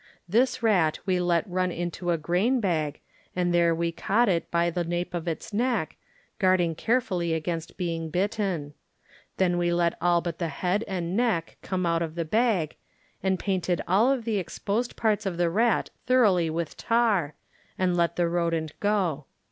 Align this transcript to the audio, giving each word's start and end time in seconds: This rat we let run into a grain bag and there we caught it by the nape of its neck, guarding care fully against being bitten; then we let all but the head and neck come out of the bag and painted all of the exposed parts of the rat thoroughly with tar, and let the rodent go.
This 0.27 0.63
rat 0.63 0.97
we 1.05 1.19
let 1.19 1.47
run 1.47 1.71
into 1.71 2.09
a 2.09 2.17
grain 2.17 2.59
bag 2.59 3.01
and 3.35 3.53
there 3.53 3.75
we 3.75 3.91
caught 3.91 4.27
it 4.29 4.49
by 4.49 4.71
the 4.71 4.83
nape 4.83 5.13
of 5.13 5.27
its 5.27 5.53
neck, 5.53 5.95
guarding 6.39 6.73
care 6.73 6.99
fully 6.99 7.35
against 7.35 7.77
being 7.77 8.09
bitten; 8.09 8.73
then 9.37 9.59
we 9.59 9.71
let 9.71 9.93
all 10.01 10.19
but 10.19 10.39
the 10.39 10.47
head 10.47 10.83
and 10.87 11.15
neck 11.15 11.57
come 11.61 11.85
out 11.85 12.01
of 12.01 12.15
the 12.15 12.25
bag 12.25 12.77
and 13.21 13.37
painted 13.37 13.79
all 13.87 14.09
of 14.11 14.25
the 14.25 14.37
exposed 14.39 14.95
parts 14.95 15.27
of 15.27 15.37
the 15.37 15.51
rat 15.51 15.91
thoroughly 16.07 16.49
with 16.49 16.75
tar, 16.77 17.35
and 17.77 17.95
let 17.95 18.15
the 18.15 18.27
rodent 18.27 18.71
go. 18.79 19.25